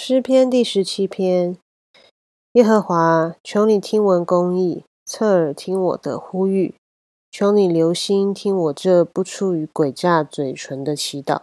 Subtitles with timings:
[0.00, 1.58] 诗篇第十七篇，
[2.52, 6.76] 耶和华，求你听闻公义，侧耳听我的呼吁，
[7.32, 11.42] 求你留心听我这不出于诡诈嘴唇的祈祷。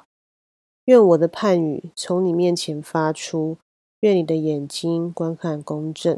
[0.85, 3.57] 愿我的判语从你面前发出，
[3.99, 6.17] 愿你的眼睛观看公正。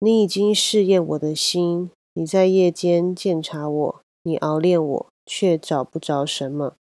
[0.00, 6.74] 你已经试验我的心，你在夜间鉴察我，你熬炼我，却找不着什么。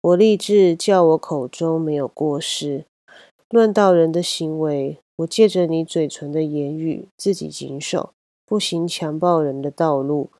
[0.00, 2.84] 我立志叫我口中没有过失。
[3.50, 8.10] 论到人的行为，我借着你嘴唇的言语，自己谨守，
[8.46, 10.30] 不行强暴人的道路。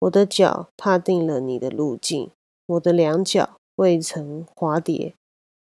[0.00, 2.30] 我的脚踏定了你的路径，
[2.66, 5.14] 我的两脚未曾滑跌。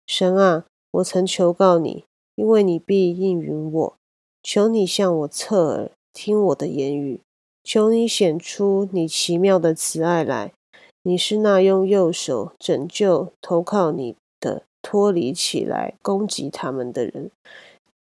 [0.07, 3.97] 神啊，我曾求告你，因为你必应允我。
[4.43, 7.21] 求你向我侧耳，听我的言语。
[7.65, 10.53] 求你显出你奇妙的慈爱来。
[11.03, 14.17] 你是那用右手拯救投靠你。
[14.83, 17.31] 脱离起来攻击他们的人，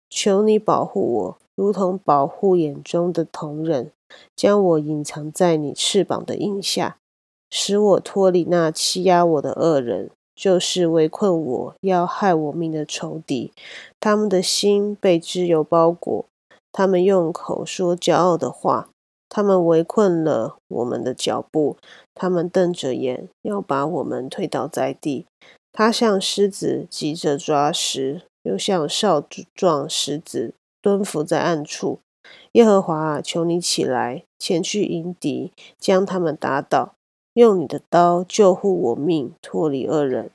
[0.10, 3.92] 求你保护我，如同保护眼中的瞳人，
[4.36, 6.98] 将我隐藏在你翅膀的荫下，
[7.50, 13.52] 使我脱离那欺压我的恶人，就是围困我要害我命的仇敌。
[14.00, 16.26] 他们的心被脂油包裹，
[16.72, 18.90] 他们用口说骄傲的话，
[19.30, 21.78] 他们围困了我们的脚步，
[22.14, 25.26] 他们瞪着眼要把我们推倒在地。
[25.78, 29.22] 他像狮子急着抓食，又像少
[29.54, 32.00] 壮狮子蹲伏在暗处。
[32.54, 36.96] 耶和华，求你起来，前去迎敌，将他们打倒，
[37.34, 40.32] 用你的刀救护我命，脱离恶人。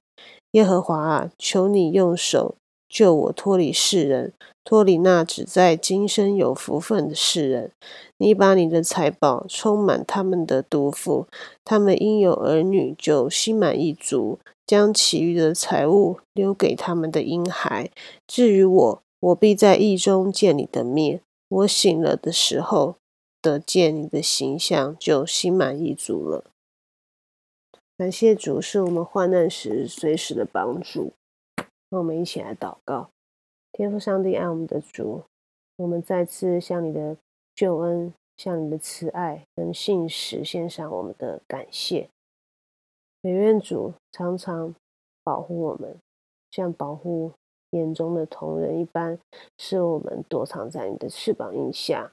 [0.51, 2.57] 耶和华，求你用手
[2.91, 7.73] 救我脱离世人，脱离那只在今生有福分的世人。
[8.19, 11.27] 你把你的财宝充满他们的毒妇，
[11.65, 14.39] 他们因有儿女就心满意足。
[14.67, 17.91] 将其余的财物留给他们的婴孩。
[18.29, 21.23] 至于我，我必在意中见你的面。
[21.49, 22.95] 我醒了的时候，
[23.43, 26.45] 得见你的形象，就心满意足了。
[27.99, 31.15] 感谢主，是我们患难时随时的帮助。
[31.91, 33.11] 让我们一起来祷告：
[33.73, 35.23] 天父上帝，爱我们的主，
[35.77, 37.17] 我们再次向你的
[37.55, 42.09] 救恩、向你的慈爱跟信实献上我们的感谢。
[43.23, 44.73] 美愿主常常
[45.25, 45.97] 保护我们，
[46.53, 47.33] 像保护
[47.71, 49.19] 眼中的瞳人一般，
[49.59, 52.13] 使我们躲藏在你的翅膀荫下。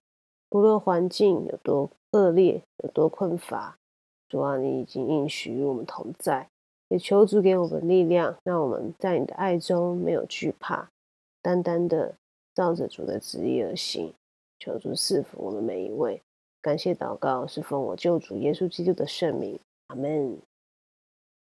[0.49, 3.77] 不论环境有多恶劣，有多困乏，
[4.27, 6.49] 主啊，你已经应许与我们同在。
[6.89, 10.89] 也求主给我们力量，让我们在你的爱中没有惧怕，
[11.41, 12.15] 单单的
[12.53, 14.13] 照着主的旨意而行。
[14.59, 16.21] 求主赐福我们每一位。
[16.61, 20.37] 感谢祷告是奉我救主耶稣基督的圣名，阿门。